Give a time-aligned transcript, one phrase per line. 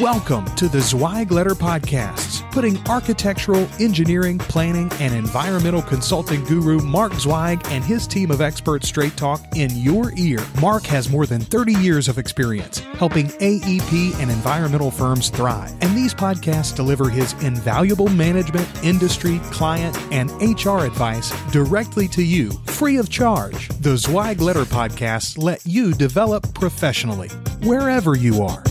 [0.00, 7.12] Welcome to the Zweig Letter Podcasts, putting architectural, engineering, planning, and environmental consulting guru Mark
[7.12, 10.38] Zweig and his team of experts straight talk in your ear.
[10.58, 15.94] Mark has more than 30 years of experience helping AEP and environmental firms thrive, and
[15.94, 22.96] these podcasts deliver his invaluable management, industry, client, and HR advice directly to you, free
[22.96, 23.68] of charge.
[23.80, 27.28] The Zweig Letter Podcasts let you develop professionally,
[27.64, 28.64] wherever you are.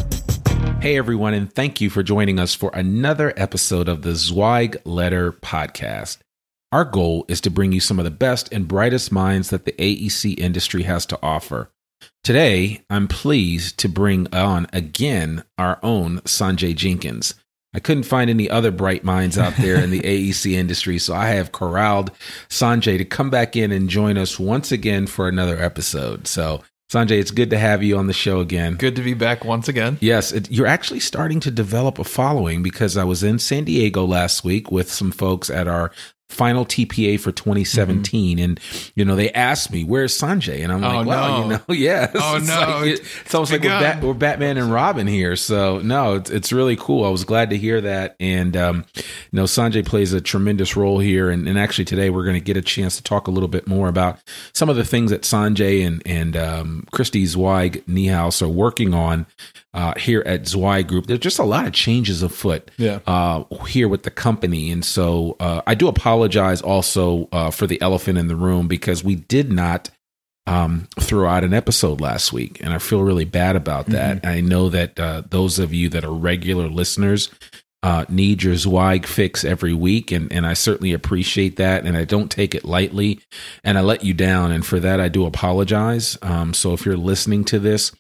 [0.82, 5.34] Hey everyone, and thank you for joining us for another episode of the Zweig Letter
[5.34, 6.20] Podcast.
[6.72, 9.74] Our goal is to bring you some of the best and brightest minds that the
[9.74, 11.70] AEC industry has to offer.
[12.24, 17.34] Today, I'm pleased to bring on again our own Sanjay Jenkins.
[17.74, 21.28] I couldn't find any other bright minds out there in the AEC industry, so I
[21.32, 22.12] have corralled
[22.48, 26.26] Sanjay to come back in and join us once again for another episode.
[26.26, 28.74] So Sanjay, it's good to have you on the show again.
[28.74, 30.00] Good to be back once again.
[30.02, 34.04] Yes, it, you're actually starting to develop a following because I was in San Diego
[34.06, 35.92] last week with some folks at our
[36.30, 38.38] final TPA for 2017.
[38.38, 38.44] Mm-hmm.
[38.44, 38.60] And,
[38.96, 40.64] you know, they asked me, where's Sanjay?
[40.64, 41.44] And I'm like, oh, well, no.
[41.44, 42.12] you know, yeah.
[42.14, 42.60] Oh, it's no.
[42.60, 45.36] Like, it, it's almost like we're, Bat, we're, Batman and Robin here.
[45.36, 47.04] So, no, it's, it's really cool.
[47.04, 48.16] I was glad to hear that.
[48.20, 51.30] And, um, you know, Sanjay plays a tremendous role here.
[51.30, 53.68] And, and actually, today we're going to get a chance to talk a little bit
[53.68, 54.20] more about
[54.54, 59.26] some of the things that Sanjay and, and um, Christy Zweig Niehaus are working on
[59.74, 61.08] uh, here at Zweig Group.
[61.08, 63.00] There's just a lot of changes afoot yeah.
[63.06, 64.72] uh, here with the company.
[64.72, 66.19] And so uh, I do apologize
[66.62, 69.90] also uh, for the elephant in the room because we did not
[70.48, 72.60] um, throw out an episode last week.
[72.62, 74.18] And I feel really bad about that.
[74.18, 74.28] Mm-hmm.
[74.28, 77.30] I know that uh, those of you that are regular listeners
[77.82, 82.04] uh, need your Zweig fix every week, and and I certainly appreciate that, and I
[82.04, 83.22] don't take it lightly,
[83.64, 86.18] and I let you down, and for that I do apologize.
[86.22, 87.94] Um, so if you're listening to this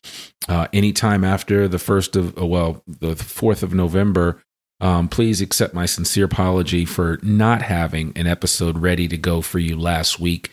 [0.50, 4.42] uh, anytime after the first of uh, well the fourth of November,
[4.82, 9.60] um, please accept my sincere apology for not having an episode ready to go for
[9.60, 10.52] you last week.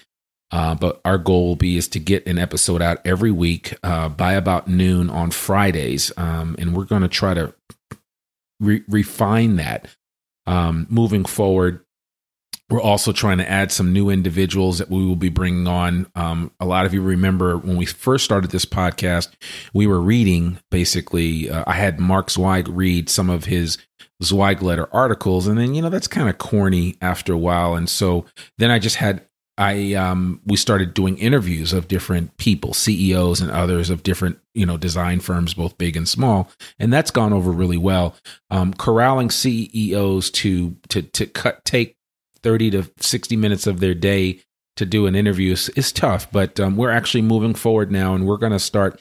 [0.53, 4.09] Uh, but our goal will be is to get an episode out every week uh,
[4.09, 7.53] by about noon on Fridays, um, and we're going to try to
[8.61, 9.89] re- refine that
[10.47, 11.85] um, moving forward.
[12.69, 16.11] We're also trying to add some new individuals that we will be bringing on.
[16.17, 19.29] Um, a lot of you remember when we first started this podcast,
[19.73, 21.49] we were reading basically.
[21.49, 23.79] Uh, I had Mark Zweig read some of his
[24.23, 27.89] Zweig letter articles, and then you know that's kind of corny after a while, and
[27.89, 28.25] so
[28.59, 29.27] then I just had
[29.59, 34.67] I um, we started doing interviews of different people, CEOs and others of different you
[34.67, 38.17] know design firms, both big and small, and that's gone over really well.
[38.51, 41.96] Um, corralling CEOs to to to cut take
[42.47, 44.41] thirty to sixty minutes of their day
[44.77, 48.27] to do an interview is, is tough, but um, we're actually moving forward now, and
[48.27, 48.93] we're going to start.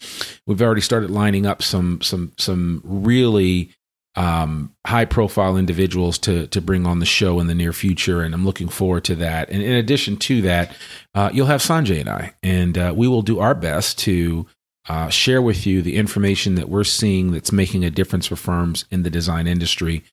[0.48, 3.70] We've already started lining up some some some really
[4.16, 8.34] um, high profile individuals to to bring on the show in the near future, and
[8.34, 9.50] I'm looking forward to that.
[9.50, 10.76] And in addition to that,
[11.14, 14.48] uh, you'll have Sanjay and I, and uh, we will do our best to
[14.88, 18.86] uh, share with you the information that we're seeing that's making a difference for firms
[18.92, 20.04] in the design industry.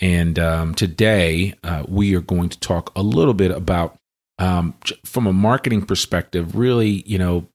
[0.00, 3.96] And um, today, uh, we are going to talk a little bit about,
[4.38, 4.74] um,
[5.04, 7.46] from a marketing perspective, really, you know,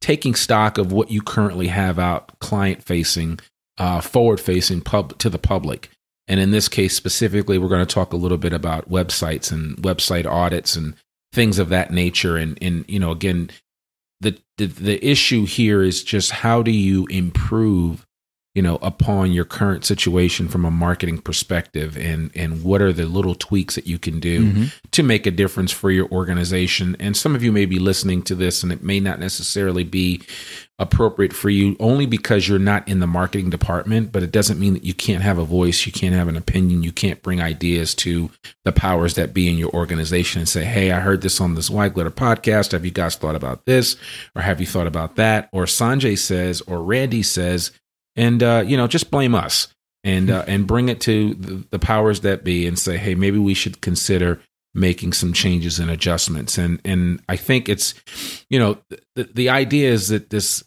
[0.00, 3.40] taking stock of what you currently have out client facing
[3.78, 5.90] uh, forward facing pub to the public.
[6.28, 9.76] And in this case specifically, we're going to talk a little bit about websites and
[9.78, 10.94] website audits and
[11.32, 12.36] things of that nature.
[12.36, 13.50] And, and you know, again,
[14.20, 18.06] the, the, the issue here is just how do you improve
[18.54, 23.06] you know, upon your current situation from a marketing perspective and and what are the
[23.06, 24.64] little tweaks that you can do Mm-hmm.
[24.90, 26.96] to make a difference for your organization.
[27.00, 30.22] And some of you may be listening to this and it may not necessarily be
[30.78, 34.72] appropriate for you only because you're not in the marketing department, but it doesn't mean
[34.74, 37.94] that you can't have a voice, you can't have an opinion, you can't bring ideas
[37.94, 38.30] to
[38.64, 41.66] the powers that be in your organization and say, Hey, I heard this on this
[41.66, 42.72] Zweig Letter podcast.
[42.72, 43.96] Have you guys thought about this?
[44.34, 45.48] Or have you thought about that?
[45.52, 47.70] Or Sanjay says, or Randy says,
[48.16, 49.68] and uh, you know, just blame us
[50.04, 53.38] and uh, and bring it to the, the powers that be and say, hey, maybe
[53.38, 54.40] we should consider
[54.74, 56.58] making some changes and adjustments.
[56.58, 57.94] And and I think it's,
[58.48, 58.78] you know,
[59.14, 60.64] the the idea is that this,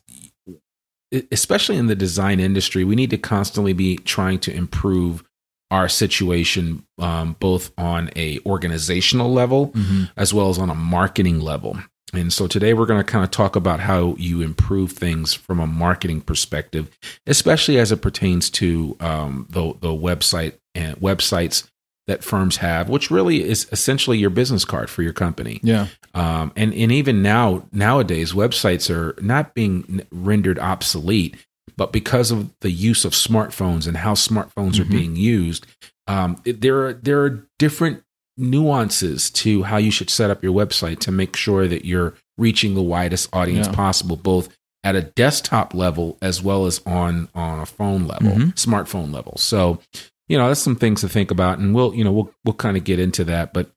[1.31, 5.23] especially in the design industry, we need to constantly be trying to improve
[5.71, 9.73] our situation um, both on a organizational level
[10.15, 11.77] as well as on a marketing level
[12.17, 15.59] and so today we're going to kind of talk about how you improve things from
[15.59, 16.89] a marketing perspective
[17.27, 21.69] especially as it pertains to um, the, the website and websites
[22.07, 25.59] that firms have which really is essentially your business card for your company.
[25.63, 25.87] Yeah.
[26.13, 31.35] um, and and even now nowadays websites are not being rendered obsolete,
[31.77, 35.65] but because of the use of smartphones and how smartphones are being used,
[36.07, 38.03] um, there are there are different
[38.37, 42.75] nuances to how you should set up your website to make sure that you're reaching
[42.75, 43.73] the widest audience Yeah.
[43.73, 44.49] possible, both
[44.83, 48.53] at a desktop level as well as on on a phone level, Mhm.
[48.55, 49.35] smartphone level.
[49.37, 49.79] So,
[50.27, 52.77] you know, that's some things to think about, and we'll you know we'll we'll kind
[52.77, 53.71] of get into that, but.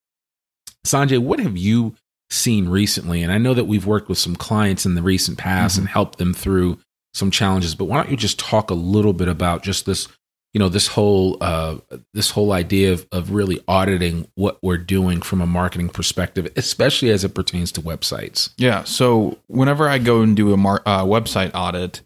[0.87, 1.95] Sanjay, what have you
[2.31, 3.23] seen recently?
[3.23, 6.19] And I know that we've worked with some clients in the recent past and helped
[6.19, 6.79] them through
[7.13, 10.09] some challenges, but why don't you just talk a little bit about just this,
[10.59, 11.77] you know, this whole uh,
[12.15, 17.11] this whole idea of, of really auditing what we're doing from a marketing perspective, especially
[17.11, 18.51] as it pertains to websites.
[18.57, 18.83] Yeah.
[18.83, 22.01] So whenever I go and do a mar- uh, website audit,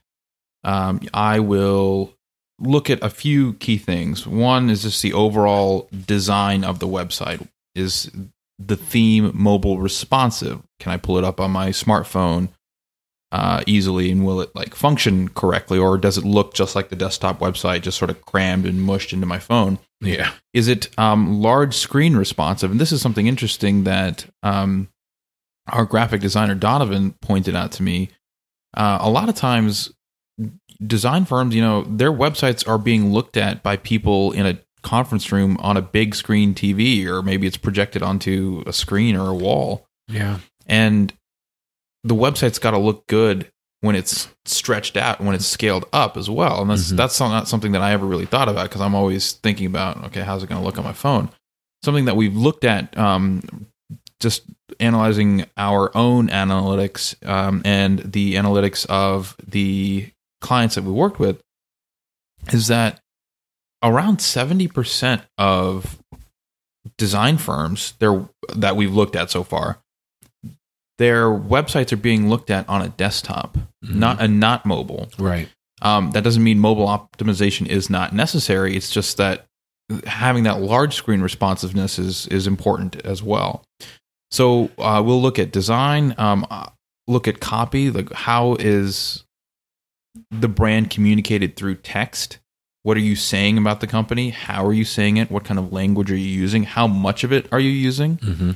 [0.65, 2.13] um, I will
[2.59, 4.27] look at a few key things.
[4.27, 7.49] One is just the overall design of the website.
[7.75, 8.11] Is
[8.59, 10.61] the theme mobile responsive?
[10.79, 12.51] Can I pull it up on my smartphone
[13.33, 16.97] uh, easily, and will it like function correctly, or does it look just like the
[16.97, 19.79] desktop website, just sort of crammed and mushed into my phone?
[20.01, 20.33] Yeah.
[20.53, 22.71] is it um, large screen responsive?
[22.73, 24.89] And this is something interesting that um,
[25.69, 28.11] our graphic designer Donovan pointed out to me.
[28.75, 29.93] Uh, a lot of times,
[30.85, 35.31] design firms, you know, their websites are being looked at by people in a conference
[35.31, 39.35] room on a big screen TV, or maybe it's projected onto a screen or a
[39.35, 39.87] wall.
[40.09, 40.41] Yeah.
[40.67, 41.13] And
[42.05, 43.51] the website's got to look good
[43.81, 46.63] when it's stretched out, when it's scaled up as well.
[46.63, 46.97] And that's Mhm.
[46.97, 50.21] that's not something that I ever really thought about because I'm always thinking about, okay,
[50.23, 51.31] how's it going to look on my phone?
[51.85, 53.67] Something that we've looked at, um,
[54.21, 54.43] just
[54.79, 60.11] analyzing our own analytics um, and the analytics of the
[60.41, 61.41] clients that we worked with,
[62.53, 63.01] is that
[63.83, 65.99] around seventy percent of
[66.99, 69.79] design firms there that we've looked at so far
[70.99, 73.95] their websites are being looked at on a desktop, Mhm.
[73.97, 75.09] not a not mobile.
[75.19, 75.49] Right.
[75.81, 78.77] Um, that doesn't mean mobile optimization is not necessary.
[78.77, 79.47] It's just that
[80.07, 83.65] having that large screen responsiveness is is important as well.
[84.31, 86.67] So uh, we'll look at design, um, uh,
[87.09, 89.25] look at copy, like how is
[90.31, 92.39] the brand communicated through text?
[92.85, 94.31] What are you saying about the company?
[94.31, 95.31] How are you saying it?
[95.31, 96.65] What kind of language are you using?
[96.65, 98.19] How much of it are you using?
[98.19, 98.51] Mm-hmm.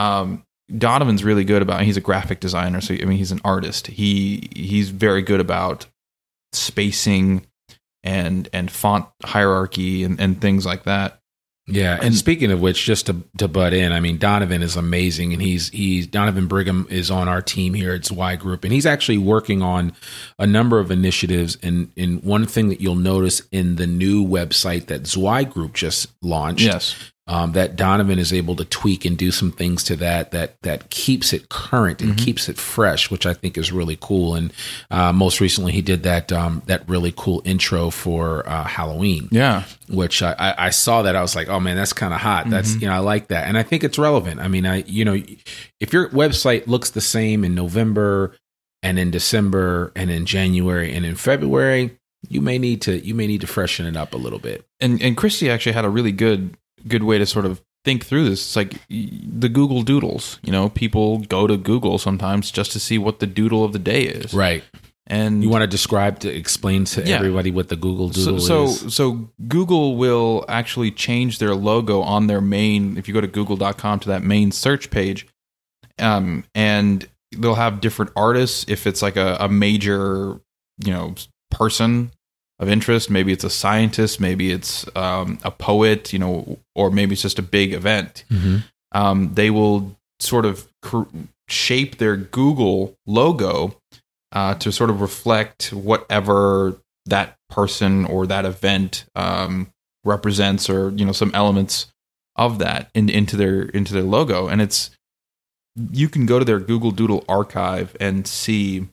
[0.00, 0.44] um,
[0.76, 1.82] Donovan's really good about.
[1.82, 3.86] He's a graphic designer, so I mean, he's an artist.
[3.88, 5.86] He he's very good about
[6.52, 7.46] spacing
[8.02, 11.16] and and font hierarchy and, and things like that.
[11.66, 14.74] Yeah, and, And- speaking of which, just to to butt in, I mean Donovan is
[14.76, 18.72] amazing, and he's he's Donovan Brigham is on our team here at Zweig Group, and
[18.72, 19.92] he's actually working on
[20.38, 21.56] a number of initiatives.
[21.62, 26.08] And and one thing that you'll notice in the new website that Zweig Group just
[26.22, 26.96] launched, Yes,
[27.30, 30.90] um, that Donovan is able to tweak and do some things to that that that
[30.90, 34.34] keeps it current and keeps it fresh, which I think is really cool.
[34.34, 34.52] And
[34.90, 39.62] uh, most recently, he did that um, that really cool intro for uh, Halloween yeah,
[39.88, 42.50] which I, I, I saw that I was like, oh man, that's kind of hot.
[42.50, 44.40] That's you know I like that, and I think it's relevant.
[44.40, 45.14] I mean, I you know,
[45.78, 48.34] if your website looks the same in November
[48.82, 51.96] and in December and in January and in February,
[52.28, 54.66] you may need to you may need to freshen it up a little bit.
[54.80, 56.56] and and Christy actually had a really good
[56.88, 58.40] good way to sort of think through this.
[58.46, 60.38] It's like the Google Doodles.
[60.42, 63.78] You know, people go to Google sometimes just to see what the doodle of the
[63.78, 64.34] day is.
[64.34, 64.62] Right.
[65.06, 67.16] And You want to describe to explain to Yeah.
[67.16, 68.94] everybody what the Google so, Doodle so is.
[68.94, 73.98] so Google will actually change their logo on their main if you go to google.com
[74.00, 75.26] to that main search page
[75.98, 80.40] um and they'll have different artists if it's like a, a major
[80.84, 81.14] you know
[81.50, 82.12] person
[82.60, 83.10] of interest.
[83.10, 87.38] Maybe it's a scientist, maybe it's um, a poet, you know, or maybe it's just
[87.38, 88.24] a big event.
[88.92, 91.04] Um, they will sort of cr-
[91.48, 93.76] shape their Google logo
[94.32, 96.76] uh, to sort of reflect whatever
[97.06, 99.68] that person or that event um,
[100.04, 101.86] represents, or you know, some elements
[102.36, 104.90] of that in, into their into their logo, and it's
[105.92, 108.86] you can go to their Google Doodle archive and see.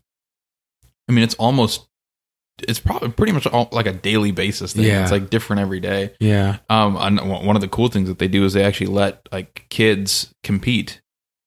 [1.10, 1.87] I mean, it's almost
[2.68, 4.86] it's probably pretty much all, like a daily basis thing.
[4.86, 5.04] Yeah.
[5.04, 6.14] It's like different every day.
[6.20, 6.58] Yeah.
[6.70, 9.66] Um, and one of the cool things that they do is they actually let like
[9.70, 11.02] kids compete.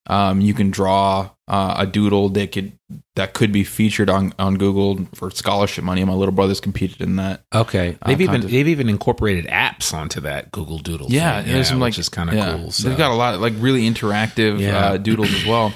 [0.06, 2.72] Um, you can draw uh, a doodle that could
[3.14, 6.02] that could be featured on on Google for scholarship money.
[6.04, 7.42] My little brother's competed in that.
[7.54, 7.96] Okay.
[8.02, 11.08] Uh, They've even of- they've even incorporated apps onto that Google Doodle.
[11.10, 11.52] Yeah, thing.
[11.52, 12.70] there's some like which is kind of yeah, cool.
[12.72, 12.88] So.
[12.88, 14.78] They've got a lot of like really interactive Yeah.
[14.78, 15.72] uh, doodles as well.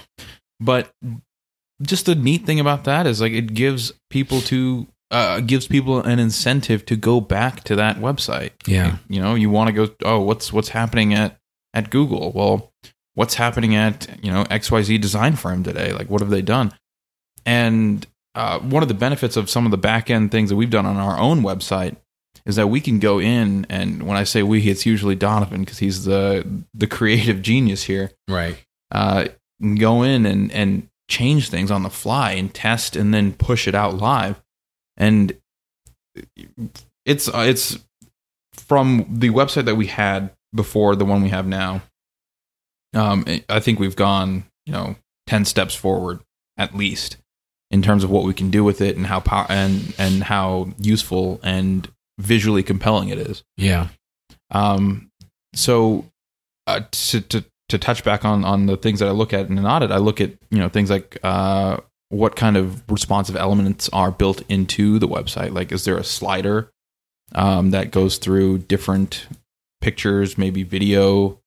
[0.58, 0.90] But
[1.82, 6.00] just the neat thing about that is like it gives people to uh, gives people
[6.00, 8.50] an incentive to go back to that website.
[8.66, 8.96] yeah.
[9.08, 9.94] You know, you want to go.
[10.04, 11.38] Oh, what's what's happening at
[11.72, 12.32] at Google?
[12.32, 12.72] Well,
[13.14, 15.92] what's happening at you know XYZ design firm today?
[15.92, 16.72] Like, what have they done?
[17.46, 20.70] And uh, one of the benefits of some of the back end things that we've
[20.70, 21.96] done on our own website
[22.44, 25.78] is that we can go in and when I say we, it's usually Donovan because
[25.78, 26.44] he's the
[26.74, 28.10] the creative genius here.
[28.28, 28.56] Right.
[28.90, 29.26] Uh,
[29.78, 33.74] go in and and change things on the fly and test and then push it
[33.74, 34.42] out live.
[34.96, 35.36] And
[37.04, 37.78] it's it's
[38.54, 41.82] from the website that we had before the one we have now.
[42.94, 44.96] Um, I think we've gone you know
[45.26, 46.20] ten steps forward
[46.56, 47.16] at least
[47.70, 50.68] in terms of what we can do with it and how pow- and and how
[50.78, 53.42] useful and visually compelling it is.
[53.56, 53.88] Yeah.
[54.50, 55.10] Um,
[55.54, 56.04] so
[56.66, 59.58] uh, to, to to touch back on on the things that I look at in
[59.58, 63.88] an audit, I look at you know things like uh, what kind of responsive elements
[63.92, 65.52] are built into the website.
[65.52, 66.70] Like, is there a slider
[67.34, 69.26] um, that goes through different
[69.80, 71.40] pictures, maybe video,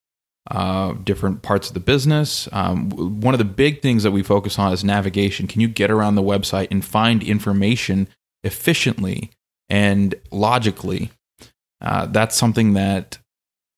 [0.50, 2.50] uh, different parts of the business?
[2.52, 2.90] Um,
[3.22, 5.48] one of the big things that we focus on is navigation.
[5.48, 8.08] Can you get around the website and find information
[8.44, 9.32] efficiently
[9.70, 11.12] and logically?
[11.80, 13.20] Uh, that's something that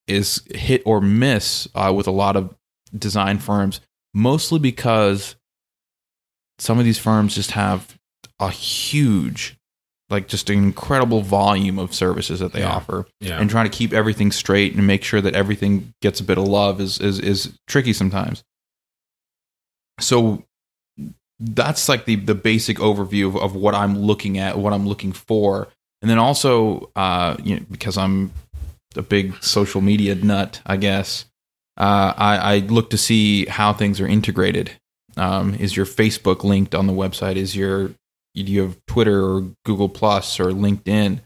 [0.07, 2.55] is hit or miss uh, with a lot of
[2.98, 3.81] design firms,
[4.13, 5.36] mostly because
[6.60, 7.98] some of these firms just have
[8.39, 9.58] a huge,
[10.10, 12.74] like just an incredible volume of services that they Yeah.
[12.75, 13.39] offer, Yeah.
[13.39, 16.48] and trying to keep everything straight and make sure that everything gets a bit of
[16.48, 18.44] love is is is tricky sometimes.
[20.00, 20.44] So
[21.39, 25.12] that's like the the basic overview of, of what I'm looking at, what I'm looking
[25.13, 25.68] for,
[26.01, 28.32] and then also uh, you know, because I'm
[28.96, 31.25] a big social media nut, I guess.
[31.78, 34.72] Uh, I, I look to see how things are integrated.
[35.18, 37.36] Um, is your Facebook linked on the website?
[37.36, 37.92] Is your
[38.36, 41.22] do you have Twitter or Google Plus or LinkedIn?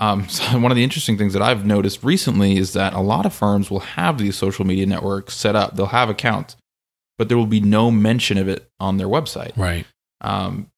[0.00, 3.26] Um, so one of the interesting things that I've noticed recently is that a lot
[3.26, 5.76] of firms will have these social media networks set up.
[5.76, 6.56] They'll have accounts,
[7.18, 9.56] but there will be no mention of it on their website.
[9.56, 9.86] Right.
[10.20, 10.70] Um,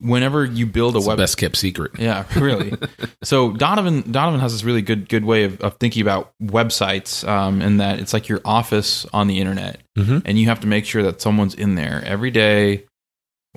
[0.00, 1.92] whenever you build a It's the web, best kept secret.
[1.98, 2.72] yeah, really.
[3.22, 7.62] so Donovan Donovan has this really good good way of, of thinking about websites, um,
[7.62, 10.22] in that it's like your office on the internet, Mhm.
[10.24, 12.84] and you have to make sure that someone's in there every day,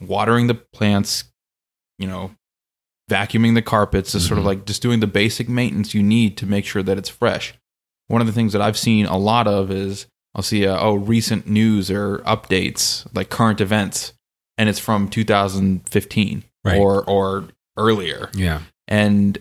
[0.01, 1.25] watering the plants,
[1.99, 2.31] you know,
[3.09, 4.47] vacuuming the carpets, is sort of Mhm.
[4.47, 7.53] like just doing the basic maintenance you need to make sure that it's fresh.
[8.07, 10.93] One of the things that I've seen a lot of is I'll see uh, oh
[10.93, 14.13] recent news or updates like current events,
[14.61, 16.77] and it's from 2015 Right.
[16.79, 18.61] or or earlier Yeah.
[18.87, 19.39] and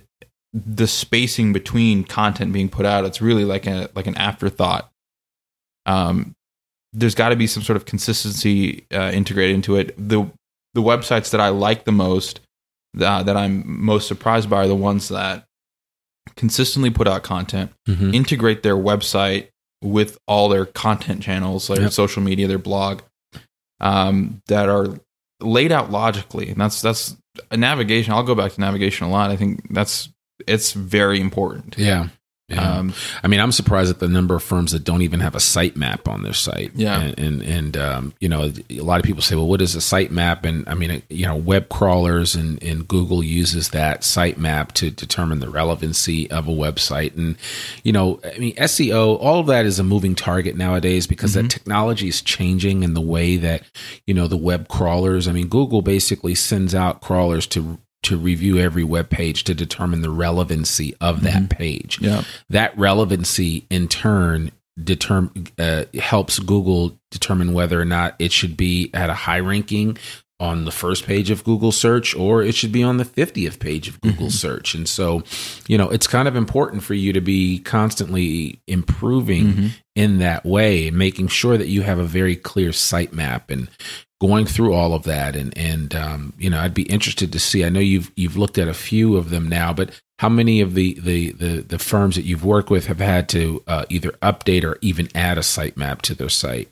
[0.54, 4.90] the spacing between content being put out it's really like a like an afterthought
[5.86, 6.34] um
[6.92, 10.24] there's got to be some sort of consistency uh, integrated into it the
[10.74, 12.40] the websites that i like the most
[13.00, 15.44] uh, that i'm most surprised by are the ones that
[16.36, 18.14] consistently put out content Mhm.
[18.14, 19.48] integrate their website
[19.82, 21.92] with all their content channels, like Yep.
[21.92, 23.00] social media, their blog,
[23.80, 24.98] um, that are
[25.40, 26.50] laid out logically.
[26.50, 27.16] And that's that's
[27.50, 28.12] a navigation.
[28.12, 29.30] I'll go back to navigation a lot.
[29.30, 30.08] I think that's
[30.46, 31.76] it's very important.
[31.78, 32.08] Yeah.
[32.50, 32.78] Yeah.
[32.78, 35.38] Um, I mean, I'm surprised at the number of firms that don't even have a
[35.38, 36.72] sitemap on their site.
[36.74, 37.00] Yeah.
[37.00, 39.78] and and, and um, you know, a lot of people say, "Well, what is a
[39.78, 44.90] sitemap?" And I mean, you know, web crawlers and, and Google uses that sitemap to
[44.90, 47.16] determine the relevancy of a website.
[47.16, 47.36] And
[47.84, 51.50] you know, I mean, SEO, all of that is a moving target nowadays because that
[51.50, 53.62] technology is changing in the way that
[54.06, 55.28] you know the web crawlers.
[55.28, 60.02] I mean, Google basically sends out crawlers to to review every web page to determine
[60.02, 62.22] the relevancy of that page yeah.
[62.48, 64.50] that relevancy in turn
[64.82, 69.96] determine uh, helps Google determine whether or not it should be at a high ranking
[70.40, 73.86] on the first page of Google search or it should be on the 50th page
[73.88, 74.28] of Google Mm-hmm.
[74.30, 74.74] search.
[74.74, 75.22] And so,
[75.68, 79.66] you know, it's kind of important for you to be constantly improving Mm-hmm.
[79.96, 83.68] in that way making sure that you have a very clear sitemap and
[84.20, 87.64] going through all of that and and um, you know I'd be interested to see
[87.64, 90.74] I know you've you've looked at a few of them now but how many of
[90.74, 94.62] the the the, the firms that you've worked with have had to uh, either update
[94.64, 96.68] or even add a sitemap to their site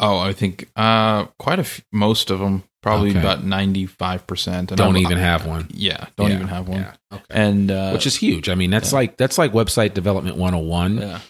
[0.00, 3.18] Oh, I think uh, quite a few, most of them, probably Okay.
[3.18, 4.70] about ninety five percent.
[4.74, 6.80] don't even have one Yeah, don't Yeah, even have one.
[6.80, 7.24] yeah, okay.
[7.30, 8.98] And uh, which is huge I mean that's yeah.
[8.98, 11.20] like that's like website development 101 yeah,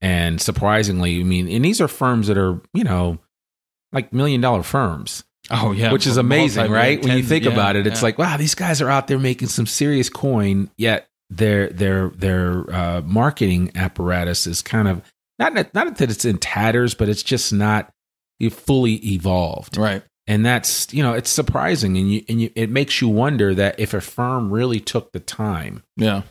[0.00, 3.18] and surprisingly I mean and these are firms that are you know
[3.92, 7.02] like million dollar firms oh yeah, which is amazing, right?
[7.02, 8.06] When you think yeah, about it, it's yeah.
[8.06, 12.64] like, wow, these guys are out there making some serious coin, yet their their their
[12.74, 15.02] uh, marketing apparatus is kind of
[15.38, 17.90] not not that it's in tatters, but it's just not
[18.50, 20.02] fully evolved, right.
[20.26, 23.78] And that's you know it's surprising, and you and you, it makes you wonder that
[23.78, 26.22] if a firm really took the time Yeah,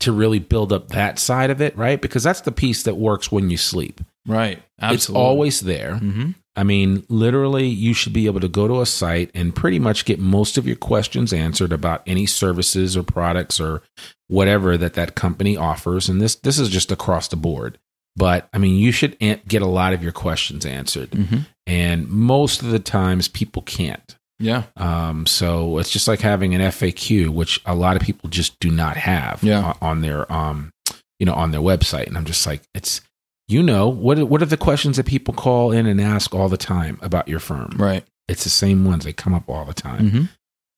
[0.00, 2.00] to really build up that side of it, right?
[2.00, 4.00] Because that's the piece that works when you sleep.
[4.26, 4.62] right.
[4.80, 4.94] Absolutely.
[4.96, 5.96] It's always there.
[5.96, 9.78] hmm I mean, literally, you should be able to go to a site and pretty
[9.78, 13.82] much get most of your questions answered about any services or products or
[14.26, 16.08] whatever that that company offers.
[16.08, 17.78] And this this is just across the board.
[18.18, 22.62] But I mean, you should get a lot of your questions answered, hmm and most
[22.62, 24.16] of the times people can't.
[24.40, 28.58] Yeah, Um, so it's just like having an FAQ, which a lot of people just
[28.60, 29.74] do not have Yeah.
[29.82, 30.72] on, their um,
[31.18, 32.06] you know, on their website.
[32.06, 33.00] And I'm just like, it's
[33.48, 36.48] you know, what are- what are the questions that people call in and ask all
[36.48, 37.74] the time about your firm?
[37.76, 38.04] right.
[38.28, 39.04] It's the same ones.
[39.04, 40.10] They come up all the time.
[40.10, 40.22] hmm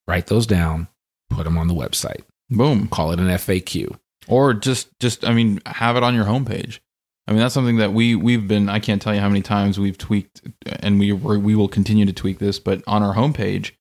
[0.09, 0.89] Write those down,
[1.31, 2.89] put them on the website, Boom.
[2.89, 3.97] call it an FAQ.
[4.29, 6.79] or just just i mean have it on your homepage
[7.31, 9.81] i mean that's something that we we've been i can't tell you how many times
[9.81, 13.73] we've tweaked and we we will continue to tweak this but on our homepage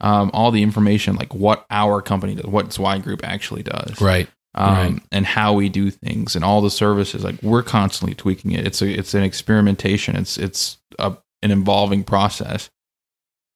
[0.00, 4.00] um, all the information like what our company does what Zweig group actually does.
[4.00, 4.28] Right.
[4.54, 5.02] um, right.
[5.12, 8.66] and how we do things and all the services like we're constantly tweaking it.
[8.66, 10.16] It's a it's an experimentation.
[10.16, 12.70] It's it's a, an evolving process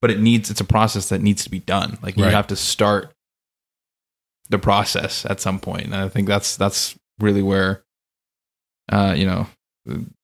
[0.01, 1.99] but it needs it's a process that needs to be done.
[2.03, 3.15] Like you have to start
[4.51, 5.85] the process at some point.
[5.87, 7.84] And i think that's that's really where
[8.91, 9.47] uh you know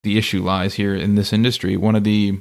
[0.02, 1.76] the, issue lies here in this industry.
[1.76, 2.40] One of the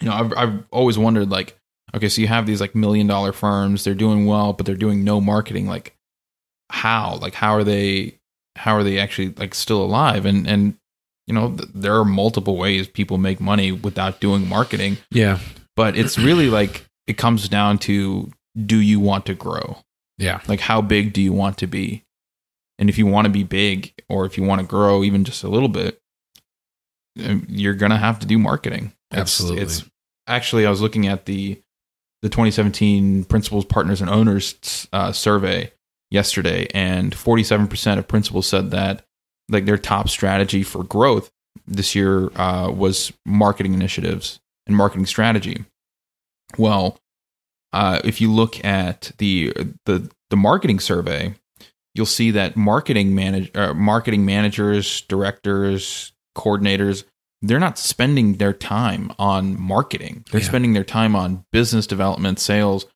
[0.00, 1.58] you know I've, I've always wondered like
[1.94, 5.04] okay so you have these like million dollar firms they're doing well but they're doing
[5.04, 5.96] no marketing like
[6.70, 7.16] how?
[7.20, 8.18] Like how are they
[8.56, 10.26] how are they actually like still alive?
[10.26, 10.76] And and
[11.26, 14.98] you know th- there are multiple ways people make money without doing marketing.
[15.10, 15.38] Yeah.
[15.76, 18.30] but it's really like it comes down to
[18.66, 19.78] do you want to grow?
[20.18, 20.40] Yeah.
[20.48, 22.04] like how big do you want to be
[22.78, 25.42] and if you want to be big or if you want to grow even just
[25.44, 26.00] a little bit
[27.24, 29.62] um, you're gonna have to do marketing It's- Absolutely.
[29.62, 29.84] it's
[30.26, 31.60] actually i was looking at the
[32.22, 35.70] the 2017 principals partners and owners uh, survey
[36.10, 39.04] yesterday and 47% of principals said that
[39.48, 41.30] like their top strategy for growth
[41.66, 45.64] this year uh, was marketing initiatives and marketing strategy
[46.56, 46.98] well
[47.72, 49.52] uh, if you look at the
[49.86, 51.34] the the marketing survey
[51.94, 57.04] you'll see that marketing manage uh, marketing managers directors coordinators
[57.42, 60.46] they're not spending their time on marketing they're Yeah.
[60.46, 62.86] spending their time on business development sales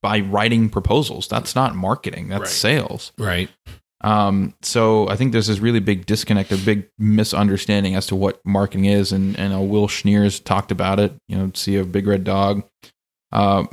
[0.00, 2.48] by writing proposals that's not marketing that's Right.
[2.48, 3.48] sales Right.
[4.02, 8.40] um, so I think there's this really big disconnect, a big misunderstanding as to what
[8.44, 11.14] marketing is, and and uh, Will Schneers talked about it.
[11.28, 12.64] You know, see a big red dog.
[13.30, 13.64] Uh,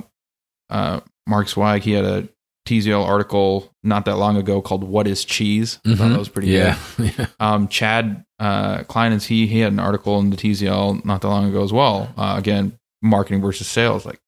[0.70, 2.30] uh, Mark Zweig, he had a
[2.70, 6.12] TZL article not that long ago called "What Is Cheese." I thought Mhm.
[6.12, 6.78] that was pretty Yeah.
[6.98, 7.28] good.
[7.40, 11.50] Um, Chad uh, Clinehens, he he had an article in the TZL not that long
[11.50, 12.14] ago as well.
[12.18, 14.06] Uh, again, marketing versus sales.
[14.06, 14.20] Like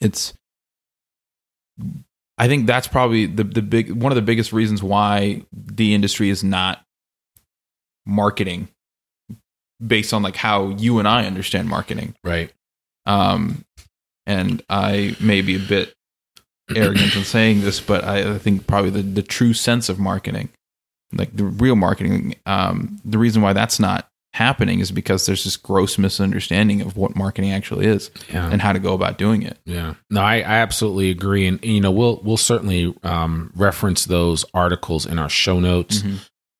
[0.00, 0.32] it's,
[2.38, 6.28] I think that's probably the the big one of the biggest reasons why the industry
[6.30, 6.82] is not
[8.06, 8.68] marketing
[9.84, 12.14] based on like how you and I understand marketing.
[12.24, 12.52] right.
[13.04, 13.64] Um,
[14.26, 15.92] and I may be a bit
[16.76, 20.48] arrogant in saying this, but I, I think probably the, the true sense of marketing,
[21.12, 25.58] like the real marketing, um, the reason why that's not happening is because there's this
[25.58, 28.48] gross misunderstanding of what marketing actually is Yeah.
[28.50, 29.58] and how to go about doing it.
[29.66, 34.44] Yeah, no, I, I absolutely agree, and you know, we'll we'll certainly um, reference those
[34.54, 36.02] articles in our show notes.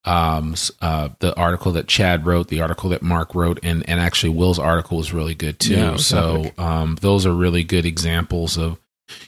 [0.05, 4.31] Um, uh, the article that Chad wrote, the article that Mark wrote, and and actually
[4.31, 5.75] Will's article was really good too.
[5.77, 8.79] Yeah, so um, those are really good examples of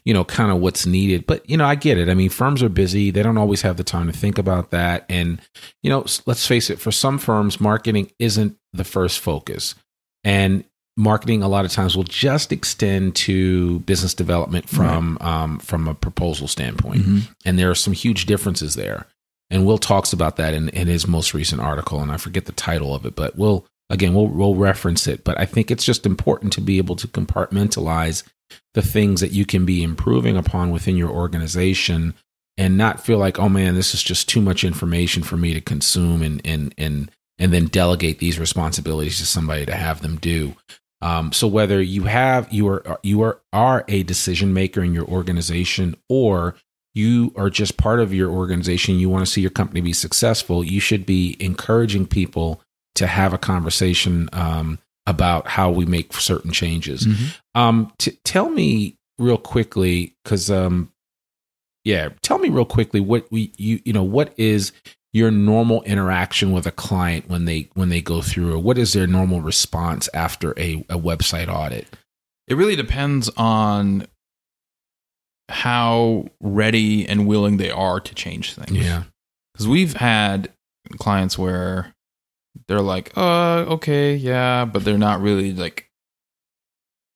[0.04, 1.26] you know kind of what's needed.
[1.26, 2.08] But you know, I get it.
[2.08, 5.04] I mean, firms are busy; they don't always have the time to think about that.
[5.08, 5.40] And
[5.82, 9.74] you know, let's face it, for some firms, marketing isn't the first focus.
[10.24, 10.64] And
[10.96, 15.94] marketing a lot of times will just extend to business development from um, from a
[15.94, 17.18] proposal standpoint, Mm-hmm.
[17.44, 19.06] and there are some huge differences there.
[19.50, 22.52] And Will talks about that in, in his most recent article, and I forget the
[22.52, 25.24] title of it, but we'll again we'll we'll reference it.
[25.24, 28.22] But I think it's just important to be able to compartmentalize
[28.74, 32.14] the things that you can be improving upon within your organization
[32.56, 35.60] and not feel like oh man this is just too much information for me to
[35.60, 40.54] consume and and and and then delegate these responsibilities to somebody to have them do
[41.02, 45.06] um, so whether you have you are you are are a decision maker in your
[45.06, 46.54] organization or
[46.94, 50.62] you are just part of your organization you want to see your company be successful
[50.62, 52.62] you should be encouraging people
[52.94, 57.06] to have a conversation um, about how we make certain changes
[57.54, 60.90] um, t- tell me real quickly, because um,
[61.84, 64.72] yeah, tell me real quickly what we you you know what is
[65.12, 68.92] your normal interaction with a client when they when they go through, or what is
[68.92, 71.86] their normal response after a, a website audit?
[72.48, 74.06] It really depends on
[75.48, 78.72] how ready and willing they are to change things.
[78.72, 79.04] Yeah.
[79.52, 80.50] Because we've had
[80.98, 81.93] clients where
[82.68, 85.90] they're like, uh, okay, yeah, but they're not really like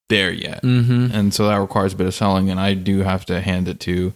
[0.08, 0.62] there yet.
[0.62, 1.08] Mm-hmm.
[1.12, 2.50] And so that requires a bit of selling.
[2.50, 4.14] And I do have to hand it to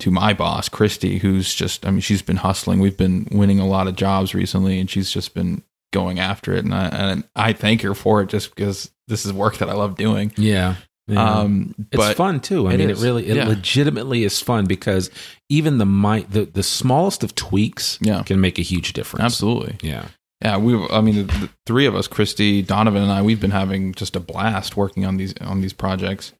[0.00, 2.80] to my boss, Christy, who's just I mean, she's been hustling.
[2.80, 6.64] We've been winning a lot of jobs recently and she's just been going after it.
[6.64, 9.72] And I and I thank her for it just because this is work that I
[9.74, 10.32] love doing.
[10.36, 10.76] Yeah.
[11.08, 11.38] Yeah.
[11.40, 12.66] Um it's fun too.
[12.68, 13.00] I it mean, is.
[13.02, 13.48] it really, it Yeah.
[13.48, 15.10] legitimately is fun because
[15.48, 18.22] even the my the the smallest of tweaks Yeah.
[18.22, 19.24] can make a huge difference.
[19.24, 19.76] absolutely.
[19.82, 20.06] Yeah.
[20.42, 20.74] Yeah, we.
[20.88, 24.16] I mean, the, the three of us, Christy, Donovan, and I, we've been having just
[24.16, 26.32] a blast working on these on these projects.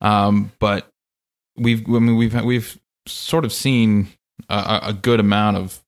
[0.00, 0.88] Um, but
[1.56, 1.86] we've.
[1.88, 4.08] I mean, we've we've sort of seen
[4.48, 5.80] a- a, a good amount of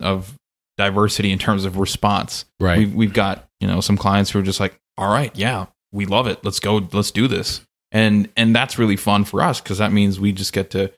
[0.00, 0.34] of
[0.78, 2.44] diversity in terms of response.
[2.60, 2.78] Right.
[2.78, 6.06] We've we've got you know some clients who are just like, all right, yeah, we
[6.06, 6.42] love it.
[6.44, 6.76] Let's go.
[6.92, 7.60] Let's do this.
[7.92, 10.90] And and that's really fun for us because that means we just get to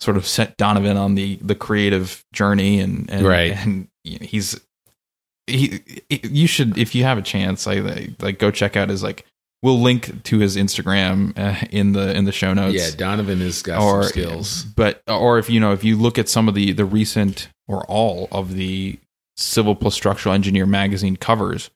[0.00, 3.52] sort of set Donovan on the the creative journey and and Right.
[3.52, 4.60] and he's
[5.46, 7.82] he, you should if you have a chance like
[8.22, 9.26] like go check out his like
[9.62, 12.90] we'll link to his Instagram uh, in the in the show notes yeah.
[12.96, 14.64] Donovan has got or some skills.
[14.64, 17.84] but or if you know if you look at some of the the recent or
[17.86, 18.98] all of the
[19.36, 21.70] civil plus structural engineer magazine covers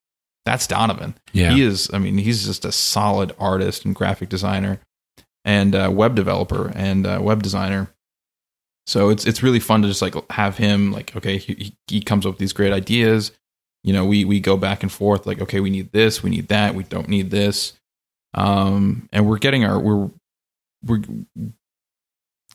[0.45, 1.53] that's Donovan Yeah.
[1.53, 4.79] he is i mean he's just a solid artist and graphic designer
[5.45, 7.89] and uh, web developer and uh, web designer
[8.87, 12.25] so it's it's really fun to just like have him like okay he- he comes
[12.27, 13.33] up with these great ideas
[13.87, 16.49] you know we we go back and forth like okay we need this we need
[16.49, 17.73] that we don't need this
[18.35, 20.11] um and we're getting our we're
[20.85, 21.01] we're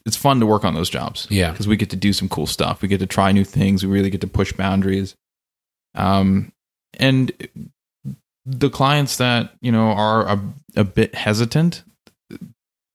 [0.06, 1.52] it's fun to work on those jobs yeah.
[1.52, 2.82] because we get to do some cool stuff.
[2.82, 3.86] We get to try new things.
[3.86, 5.16] We really get to push boundaries.
[5.96, 6.52] Um,
[7.00, 7.32] and
[8.46, 10.42] the clients that you know are a,
[10.76, 11.84] a bit hesitant,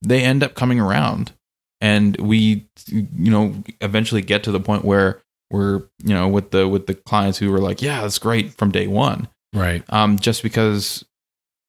[0.03, 1.33] they end up coming around,
[1.81, 6.67] and we you know eventually get to the point where we're you know with the
[6.69, 9.29] with the clients who were like, yeah, that's great from day one.
[9.53, 9.83] Right.
[9.89, 11.05] Um, just because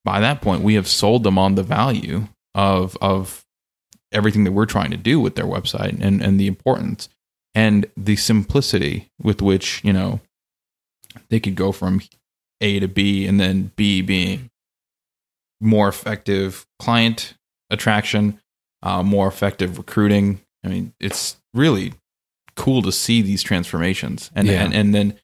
[0.03, 3.45] by that point we have sold them on the value of of
[4.11, 7.09] everything that we're trying to do with their website and and the importance
[7.53, 10.19] and the simplicity with which you know
[11.29, 12.01] they could go from
[12.61, 14.49] A to B and then B being
[15.59, 17.33] more effective client
[17.69, 18.39] attraction,
[18.83, 20.41] uh, more effective recruiting.
[20.63, 21.93] I mean, it's really
[22.57, 24.63] cool to see these transformations and Yeah.
[24.63, 25.17] and, and then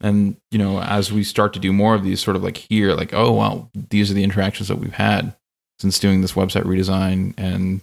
[0.00, 2.94] and you know as we start to do more of these sort of like here
[2.94, 5.34] like oh wow these are the interactions that we've had
[5.78, 7.80] since doing this website redesign and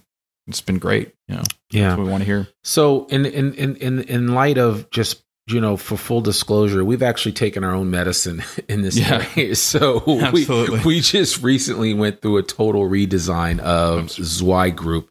[0.47, 1.95] it's been great you know Yeah.
[1.95, 5.62] what we want to hear So in in in in in light of just you
[5.62, 9.25] know for full disclosure, we've actually taken our own medicine in this Yeah.
[9.38, 9.55] area.
[9.71, 10.45] So we
[10.86, 15.10] we just recently went through a total redesign of Zweig Group,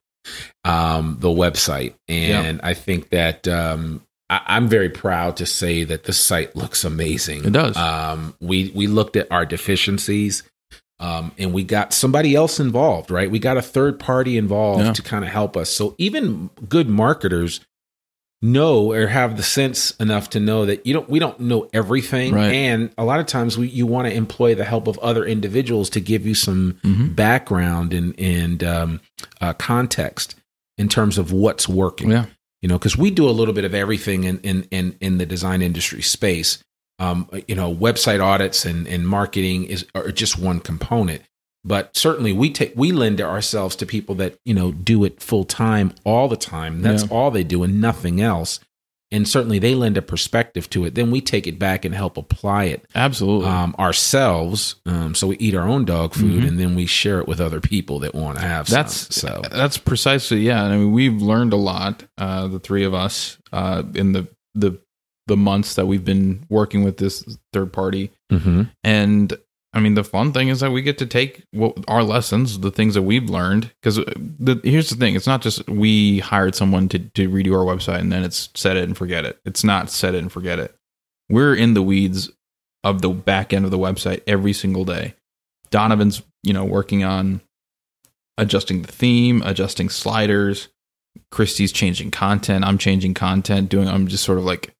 [0.65, 6.05] um, the website, and I think that um, I, I'm very proud to say that
[6.05, 7.45] the site looks amazing.
[7.45, 7.77] It does.
[7.77, 10.43] Um, we we looked at our deficiencies.
[10.99, 13.31] Um, and we got somebody else involved, right?
[13.31, 14.93] We got a third party involved Yeah.
[14.95, 15.69] to kind of help us.
[15.69, 17.61] So even good marketers
[18.42, 22.35] know or have the sense enough to know that you don't we don't know everything.
[22.35, 22.53] Right.
[22.53, 25.88] and a lot of times we, you want to employ the help of other individuals
[25.90, 27.16] to give you some Mhm.
[27.16, 29.01] background and and um,
[29.40, 30.35] uh, context
[30.79, 32.11] in terms of what's working.
[32.11, 32.27] Yeah.
[32.62, 35.27] You know because we do a little bit of everything in in in, in the
[35.27, 36.59] design industry space.
[36.99, 41.22] Um, you know website audits and and marketing is are just one component
[41.67, 45.45] but certainly we take we lend ourselves to people that you know do it full
[45.45, 47.09] time all the time that's Yeah.
[47.11, 48.61] all they do and nothing else
[49.13, 50.97] and certainly they lend a perspective to it.
[50.97, 53.47] Then we take it back and help apply it Absolutely.
[53.49, 54.75] um, ourselves.
[54.85, 56.49] Um, so we eat our own dog food, Mhm.
[56.49, 58.67] and then we share it with other people that want to have.
[58.69, 58.77] some.
[58.77, 59.43] that's so.
[59.51, 60.65] that's precisely yeah.
[60.65, 64.27] I mean, we've learned a lot, uh, the three of us, uh, in the
[64.57, 64.81] the
[65.29, 68.11] the months that we've been working with this third party.
[68.31, 69.37] hmm And
[69.77, 72.71] I mean, the fun thing is that we get to take what our lessons, the
[72.71, 73.71] things that we've learned.
[73.83, 77.77] Because uh, here's the thing: it's not just we hired someone to to redo our
[77.77, 79.39] website and then it's set it and forget it.
[79.45, 80.75] It's not set it and forget it.
[81.29, 82.31] We're in the weeds
[82.85, 85.15] of the back end of the website every single day.
[85.71, 87.43] Donovan's, you know, working on
[88.39, 90.69] adjusting the theme, adjusting sliders.
[91.31, 92.65] Christy's changing content.
[92.65, 93.69] I'm changing content.
[93.69, 93.89] Doing.
[93.89, 94.75] I'm just sort of like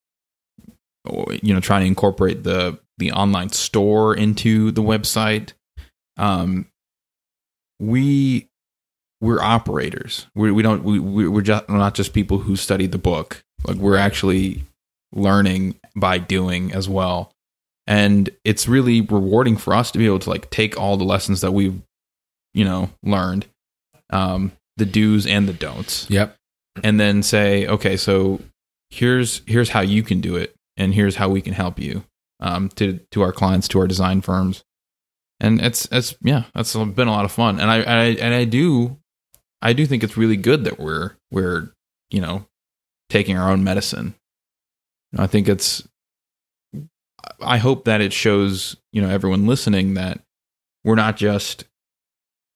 [1.43, 5.53] you know trying to incorporate the the online store into the website.
[6.17, 6.67] Um
[7.81, 8.49] we
[9.21, 10.27] we're operators.
[10.35, 13.43] We, we don't we, we- we're just we're not just people who study the book.
[13.67, 14.65] Like we're actually
[15.13, 17.33] learning by doing as well.
[17.87, 21.41] And it's really rewarding for us to be able to like take all the lessons
[21.41, 21.81] that we've
[22.55, 23.47] you know learned
[24.11, 26.09] um the do's and the don'ts.
[26.11, 26.37] Yep.
[26.83, 28.41] and then say, okay, so
[28.91, 32.05] here's here's how you can do it, and here's how we can help you
[32.41, 34.65] um, to to our clients, to our design firms,
[35.41, 38.45] and it's it's yeah, that's been a lot of fun, and I, I and I
[38.45, 38.99] do
[39.63, 41.73] I do think it's really good that we're we're
[42.11, 42.47] you know
[43.11, 44.15] taking our own medicine.
[45.17, 45.87] I think it's
[47.41, 50.21] I hope that it shows you know everyone listening that
[50.85, 51.65] we're not just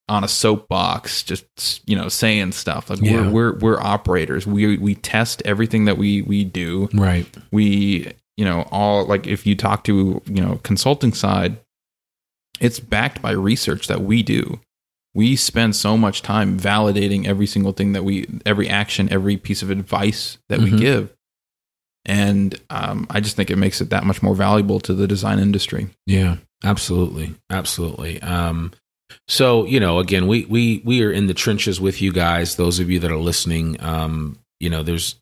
[0.09, 3.31] on a soapbox just you know saying stuff like Yeah.
[3.31, 7.27] we're we're we're operators we we test everything that we we do Right.
[7.53, 9.95] we you know all like if you talk to
[10.37, 11.53] you know consulting side
[12.61, 14.43] it's backed by research that we do
[15.15, 18.15] we spend so much time validating every single thing that we
[18.47, 20.79] every action every piece of advice that we Mhm.
[20.87, 21.05] give
[22.07, 25.39] and um, i just think it makes it that much more valuable to the design
[25.39, 28.21] industry Yeah, absolutely, absolutely.
[28.23, 28.73] Um,
[29.29, 32.55] so you know, again, we we we are in the trenches with you guys.
[32.57, 35.17] Those of you that are listening, um, you know, there's,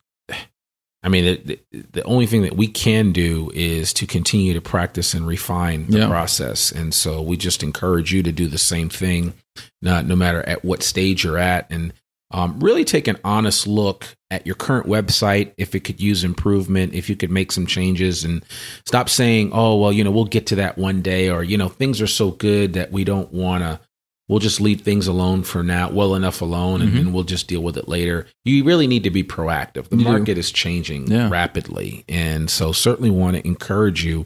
[1.01, 4.61] I mean, the, the, the only thing that we can do is to continue to
[4.61, 6.07] practice and refine the Yeah.
[6.07, 9.33] process, and so we just encourage you to do the same thing,
[9.81, 11.93] not no matter at what stage you're at, and
[12.31, 16.93] um, really take an honest look at your current website if it could use improvement
[16.93, 18.45] if you could make some changes and
[18.85, 21.67] stop saying oh well you know we'll get to that one day or you know
[21.67, 23.79] things are so good that we don't want to
[24.29, 26.95] we'll just leave things alone for now well enough alone and Mhm.
[26.95, 30.03] then we'll just deal with it later you really need to be proactive the You
[30.05, 30.09] do.
[30.11, 31.27] market is changing Yeah.
[31.29, 34.25] rapidly and so certainly want to encourage you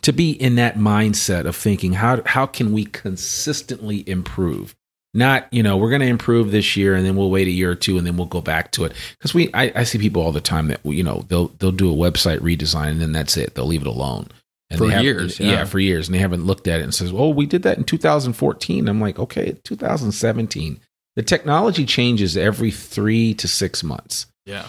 [0.00, 4.74] to be in that mindset of thinking how how can we consistently improve
[5.14, 7.70] not you know we're going to improve this year and then we'll wait a year
[7.70, 10.22] or two and then we'll go back to it because we I, I see people
[10.22, 13.36] all the time that you know they'll they'll do a website redesign and then that's
[13.36, 14.28] it they'll leave it alone
[14.72, 15.50] and For years, yeah.
[15.50, 15.64] yeah.
[15.64, 17.84] for years and they haven't looked at it and says oh we did that in
[17.84, 20.80] 2014 i'm like okay 2017
[21.14, 24.66] the technology changes every three to six months yeah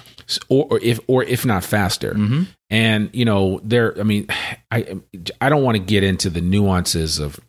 [0.50, 2.44] or, or if or if not faster mm-hmm.
[2.70, 4.28] and you know there i mean
[4.72, 5.00] i
[5.42, 7.40] i don't want to get into the nuances of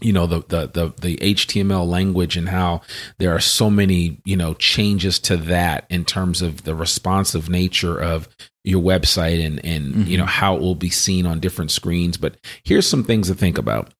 [0.00, 2.80] you know the, the the the html language and how
[3.18, 7.98] there are so many you know changes to that in terms of the responsive nature
[8.00, 8.28] of
[8.64, 10.20] your website and and you Mhm.
[10.20, 12.16] know how it will be seen on different screens.
[12.16, 13.92] But here's some things to think about.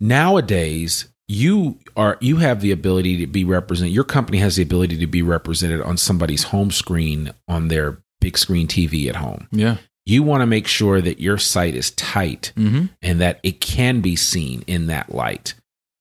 [0.00, 4.96] Nowadays you are you have the ability to be represented your company has the ability
[4.98, 9.46] to be represented on somebody's home screen on their big screen tv at home.
[9.52, 9.76] Yeah
[10.08, 12.86] you want to make sure that your site is tight mm-hmm.
[13.02, 15.54] and that it can be seen in that light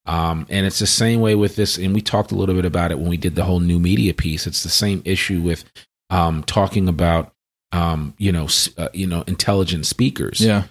[0.06, 2.92] um, and it's the same way with this and we talked a little bit about
[2.92, 5.64] it when we did the whole new media piece it's the same issue with
[6.10, 7.34] um, talking about
[7.72, 10.64] um, you know uh, you know intelligent speakers yeah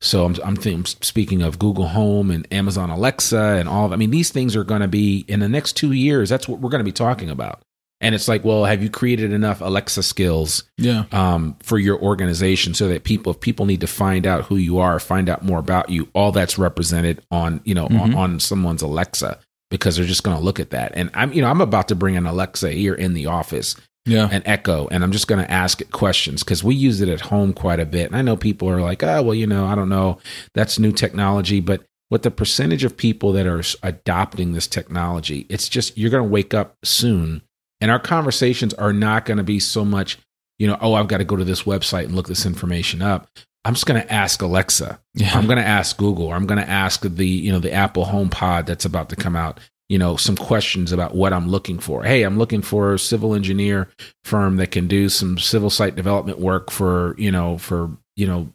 [0.00, 3.86] so I'm, I'm, think, I'm speaking of Google Home and Amazon Alexa and all.
[3.86, 6.28] Of, I mean, these things are going to be in the next two years.
[6.28, 7.62] That's what we're going to be talking about.
[8.00, 11.04] And it's like, well, have you created enough Alexa skills yeah.
[11.12, 14.78] um, for your organization so that people, if people need to find out who you
[14.78, 18.16] are, find out more about you, all that's represented on, you know, on, Mhm.
[18.16, 19.38] on someone's Alexa
[19.70, 20.92] because they're just going to look at that.
[20.94, 24.28] And I'm, you know, I'm about to bring an Alexa here in the office yeah.
[24.30, 27.20] an echo and i'm just going to ask it questions because we use it at
[27.20, 28.06] home quite a bit.
[28.06, 30.18] And i know people are like oh well you know i don't know.
[30.54, 31.60] That's new technology.
[31.60, 36.22] But with the percentage of people that are adopting this technology it's just you're going
[36.22, 37.42] to wake up soon
[37.80, 40.18] and our conversations are not going to be so much
[40.58, 43.28] you know oh i've got to go to this website and look this information up
[43.64, 46.60] i'm just going to ask alexa yeah I'm going to ask Google, or I'm going
[46.60, 49.60] to ask the you know the Apple Home Pod that's about to come out.
[49.88, 52.02] you know, some questions about what I'm looking for.
[52.02, 53.88] Hey, I'm looking for a civil engineer
[54.24, 58.52] firm that can do some civil site development work for, you know, for, you know,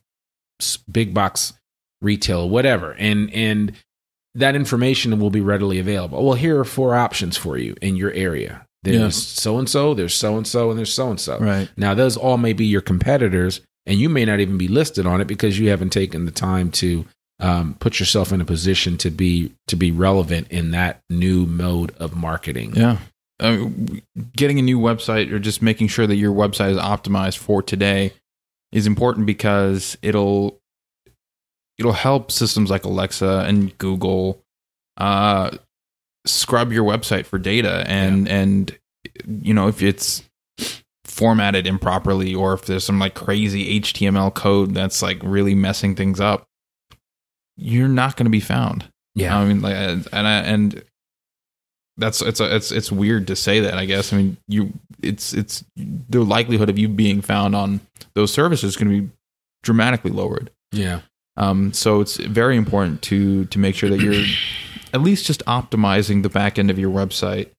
[0.91, 1.53] big box
[2.01, 2.93] retail, whatever.
[2.99, 3.73] And, and
[4.35, 6.23] that information will be readily available.
[6.25, 8.67] Well, here are four options for you in your area.
[8.83, 11.37] There's so and so, there's so and so, and there's so and so.
[11.37, 11.69] Right.
[11.77, 15.21] Now, those all may be your competitors, and you may not even be listed on
[15.21, 17.05] it because you haven't taken the time to
[17.39, 21.93] um, put yourself in a position to be to be relevant in that new mode
[21.97, 22.73] of marketing.
[22.75, 22.97] Yeah.
[23.39, 23.69] Uh,
[24.35, 28.13] getting a new website or just making sure that your website is optimized for today
[28.71, 30.59] is important because it'll
[31.77, 34.43] it'll help systems like Alexa and Google
[34.97, 35.49] uh,
[36.25, 38.77] scrub your website for data and and
[39.27, 40.23] you know if it's
[41.11, 46.19] formatted improperly or if there's some like crazy HTML code that's like really messing things
[46.19, 46.45] up,
[47.57, 48.85] you're not going to be found.
[49.13, 49.37] Yeah.
[49.37, 50.83] I mean, like, and I, and
[51.97, 53.75] that's it's a, it's it's weird to say that.
[53.75, 54.13] I guess.
[54.13, 54.71] I mean, you
[55.03, 57.81] it's it's the likelihood of you being found on
[58.13, 59.09] those services is going to be
[59.63, 60.49] dramatically lowered.
[60.71, 61.01] yeah.
[61.37, 64.25] Um, so it's very important to to make sure that you're
[64.93, 67.49] at least just optimizing the back end of your website,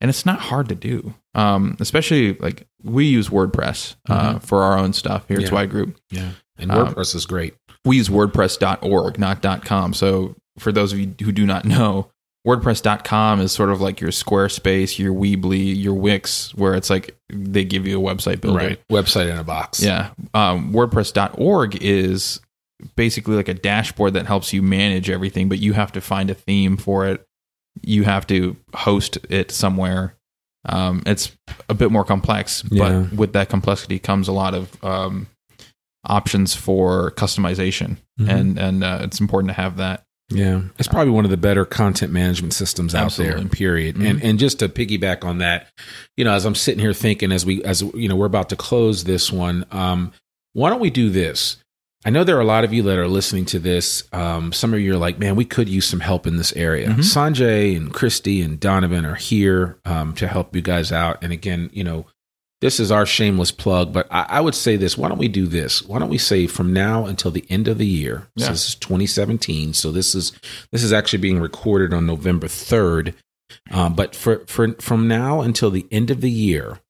[0.00, 1.14] and it's not hard to do.
[1.34, 5.48] Um, especially like we use WordPress uh, for our own stuff here at Yeah.
[5.48, 5.96] Zweig Group.
[6.10, 6.30] Yeah.
[6.58, 7.54] And Um, WordPress is great.
[7.84, 9.94] we use WordPress.org, not .com.
[9.94, 12.10] So for those of you who do not know,
[12.46, 17.64] WordPress.com is sort of like your Squarespace, your Weebly, your Wix, where it's like they
[17.64, 18.58] give you a website builder.
[18.58, 18.80] Right.
[18.90, 19.82] Website in a box.
[19.82, 20.10] Yeah.
[20.34, 22.40] Um, WordPress.org is
[22.96, 26.34] basically like a dashboard that helps you manage everything, but you have to find a
[26.34, 27.26] theme for it.
[27.82, 30.14] You have to host it somewhere.
[30.66, 31.32] Um, it's
[31.68, 33.06] a bit more complex, Yeah.
[33.08, 35.26] but with that complexity comes a lot of um,
[36.04, 38.28] options for customization, Mhm.
[38.28, 40.04] and and uh, it's important to have that.
[40.32, 43.32] Yeah, it's probably one of the better content management systems out there.
[43.32, 43.56] Absolutely.
[43.56, 43.96] Period.
[43.96, 44.10] Mhm.
[44.10, 45.68] And and just to piggyback on that,
[46.16, 48.56] you know, as I'm sitting here thinking, as we as you know, we're about to
[48.56, 49.64] close this one.
[49.72, 50.12] Um,
[50.52, 51.56] why don't we do this?
[52.04, 54.04] I know there are a lot of you that are listening to this.
[54.12, 56.88] Um, some of you are like, man, we could use some help in this area.
[56.88, 57.00] Mhm.
[57.00, 61.18] Sanjay and Christy and Donovan are here um, to help you guys out.
[61.22, 62.06] And again, you know,
[62.62, 64.96] this is our shameless plug, but I, I would say this.
[64.96, 65.82] Why don't we do this?
[65.82, 68.28] Why don't we say from now until the end of the year?
[68.38, 69.74] So this is 2017.
[69.74, 70.32] So this is
[70.72, 73.14] this is actually being recorded on November 3rd.
[73.70, 76.80] Um, but for, for from now until the end of the year,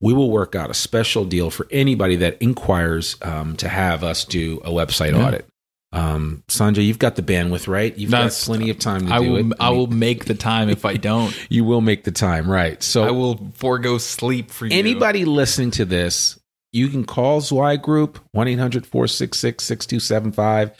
[0.00, 4.24] we will work out a special deal for anybody that inquires um, to have us
[4.24, 5.26] do a website Yeah.
[5.26, 5.46] audit.
[5.90, 7.96] Um, Sanjay, you've got the bandwidth, right?
[7.96, 9.56] You've That's- got plenty of time to I do will it.
[9.58, 11.34] I mean, will make the time if I don't.
[11.50, 12.82] You will make the time, right?
[12.82, 14.78] So I will forego sleep for you.
[14.78, 16.37] anybody listening to this,
[16.72, 20.70] you can call Zweig Group 1 800 466 6275.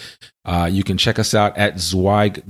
[0.44, 1.74] Uh, You can check us out at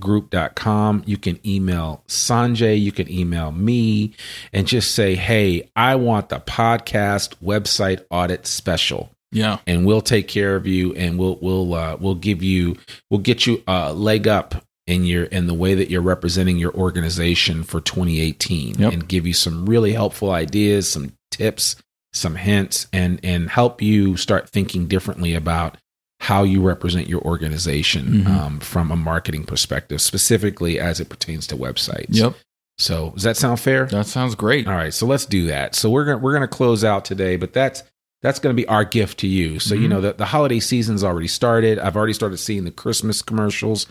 [0.03, 1.03] zweiggroup.com.
[1.07, 2.81] You can email Sanjay.
[2.81, 4.15] You can email me
[4.53, 9.11] and just say, hey, I want the podcast website audit special.
[9.31, 9.59] Yeah.
[9.67, 12.77] And we'll take care of you and we'll we'll uh, we'll give you
[13.11, 14.55] we'll get you a leg up
[14.87, 18.93] in your in the way that you're representing your organization for 2018 Yep.
[18.93, 21.77] and give you some really helpful ideas, some tips,
[22.13, 25.77] some hints and and help you start thinking differently about
[26.21, 28.27] how you represent your organization Mhm.
[28.27, 32.07] um, from a marketing perspective, specifically as it pertains to websites.
[32.11, 32.35] Yep.
[32.79, 33.87] So does that sound fair?
[33.87, 34.67] That sounds great.
[34.67, 35.75] All right, so let's do that.
[35.75, 37.83] So we're gonna we're gonna close out today, but that's
[38.23, 39.61] that's gonna be our gift to you.
[39.61, 39.91] So you Mhm.
[39.91, 41.79] know the, the holiday season's already started.
[41.79, 43.87] I've already started seeing the Christmas commercials.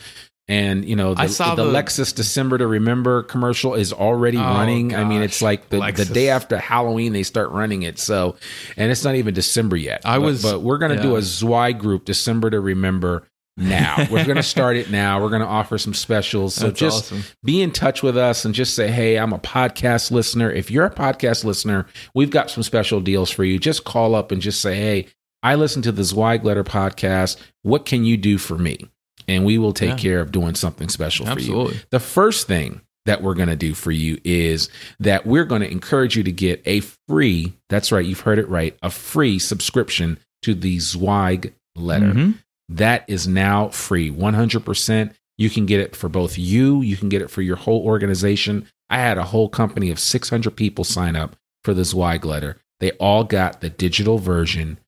[0.49, 4.37] And you know the, I saw the, the- Lexus December to Remember commercial is already
[4.37, 4.95] Oh, running.
[4.95, 7.99] I mean, it's like the, the day after Halloween they start running it.
[7.99, 8.37] So,
[8.77, 10.01] and it's not even December yet.
[10.05, 13.23] I But- was- but we're gonna do a Zweig group December to Remember
[13.57, 14.07] now.
[14.09, 15.21] we're gonna start it now.
[15.21, 16.53] We're gonna offer some specials.
[16.53, 17.23] So That's just awesome.
[17.43, 20.49] be in touch with us and just say, hey, I'm a podcast listener.
[20.49, 23.59] If you're a podcast listener, we've got some special deals for you.
[23.59, 25.07] Just call up and just say, hey,
[25.43, 27.35] I listen to the Zweig Letter podcast.
[27.63, 28.87] What can you do for me?
[29.27, 29.95] And we will take Yeah.
[29.97, 31.71] care of doing something special for you.
[31.89, 35.71] The first thing that we're going to do for you is that we're going to
[35.71, 40.17] encourage you to get a free, that's right, you've heard it right, a free subscription
[40.43, 42.13] to the Zweig letter.
[42.13, 42.35] Mhm.
[42.69, 45.13] That is now free, 100%.
[45.37, 48.65] You can get it for both you, you can get it for your whole organization.
[48.89, 52.57] I had a whole company of 600 people sign up for the Zweig letter.
[52.79, 54.79] They all got the digital version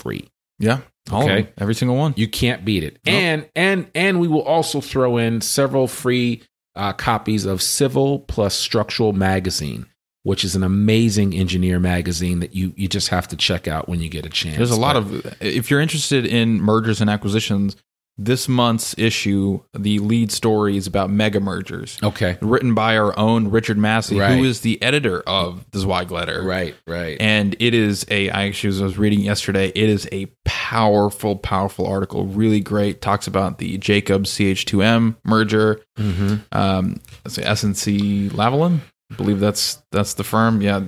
[0.00, 0.28] free.
[0.58, 0.80] Yeah.
[1.12, 1.48] Okay.
[1.58, 2.14] Every single one.
[2.16, 2.98] You can't beat it.
[3.06, 3.14] Nope.
[3.14, 6.42] And and and we will also throw in several free
[6.74, 9.86] uh, copies of Civil Plus Structural Magazine,
[10.24, 14.00] which is an amazing engineer magazine that you you just have to check out when
[14.00, 14.56] you get a chance.
[14.56, 17.76] There's a lot But- of if you're interested in mergers and acquisitions,
[18.18, 21.98] this month's issue, the lead story is about mega mergers.
[22.02, 22.38] Okay.
[22.40, 24.36] Written by our own Richard Massey, Right.
[24.38, 26.42] who is the editor of the Zweig letter.
[26.42, 27.16] Right, right.
[27.20, 31.36] And it is a, I actually was- I was reading yesterday, it is a powerful,
[31.36, 32.24] powerful article.
[32.26, 33.00] Really great.
[33.02, 35.80] Talks about the Jacobs CH2M merger.
[35.98, 36.36] mm-hmm.
[36.52, 38.80] Um, SNC Lavalin.
[39.12, 40.62] I believe that's that's the firm.
[40.62, 40.82] Yeah,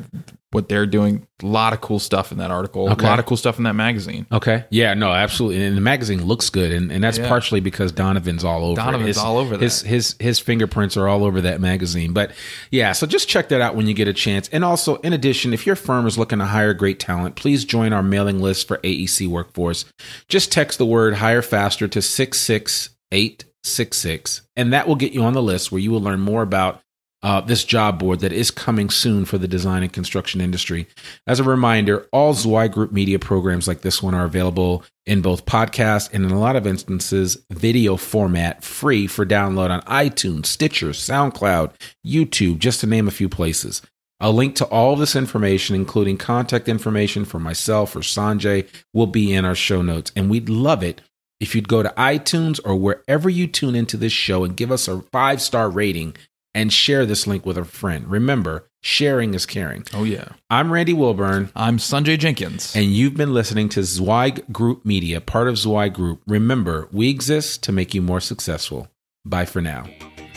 [0.50, 1.26] what they're doing.
[1.42, 2.88] A lot of cool stuff in that article.
[2.90, 3.06] Okay.
[3.06, 4.26] A lot of cool stuff in that magazine.
[4.32, 4.64] Okay.
[4.70, 5.62] Yeah, no, absolutely.
[5.64, 6.72] And the magazine looks good.
[6.72, 7.28] And, and that's Yeah.
[7.28, 8.76] partially because Donovan's all over.
[8.76, 9.62] Donovan's His- all over that.
[9.62, 12.12] His, his, his fingerprints are all over that magazine.
[12.14, 12.32] But
[12.70, 14.48] yeah, so just check that out when you get a chance.
[14.48, 17.92] And also, in addition, if your firm is looking to hire great talent, please join
[17.92, 19.84] our mailing list for AEC Workforce.
[20.28, 25.42] Just text the word hire faster to 66866, and that will get you on the
[25.42, 26.80] list where you will learn more about
[27.22, 30.86] uh, this job board that is coming soon for the design and construction industry.
[31.26, 35.46] As a reminder, all Zweig Group media programs like this one are available in both
[35.46, 40.90] podcast and in a lot of instances, video format, free for download on iTunes, Stitcher,
[40.90, 41.72] SoundCloud,
[42.06, 43.82] YouTube, just to name a few places.
[44.20, 49.32] A link to all this information, including contact information for myself or Sanjay, will be
[49.32, 50.10] in our show notes.
[50.16, 51.00] And we'd love it
[51.40, 54.88] if you'd go to iTunes or wherever you tune into this show and give us
[54.88, 56.16] a five star rating
[56.54, 58.08] and share this link with a friend.
[58.08, 59.84] Remember, sharing is caring.
[59.94, 60.28] Oh yeah.
[60.50, 62.74] I'm Randy Wilburn, I'm Sanjay Jenkins.
[62.74, 66.22] and you've been listening to Zweig Group Media, part of Zweig Group.
[66.26, 68.88] Remember, we exist to make you more successful.
[69.24, 69.84] Bye for now.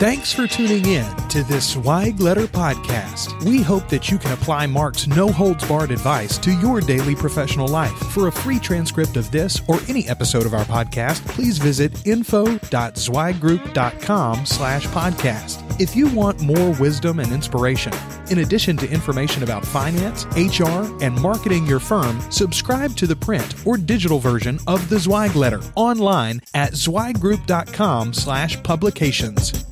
[0.02, 3.40] Thanks for tuning in to this Zweig Letter podcast.
[3.44, 7.68] We hope that you can apply Mark's no holds barred advice to your daily professional
[7.68, 7.96] life.
[8.10, 14.44] For a free transcript of this or any episode of our podcast, please visit info.zweiggroup.com
[14.44, 15.80] slash podcast.
[15.80, 17.92] If you want more wisdom and inspiration,
[18.28, 23.54] in addition to information about finance, HR, and marketing your firm, subscribe to the print
[23.64, 29.64] or digital version of the Zweig Letter online at zweiggroup.com slash publications.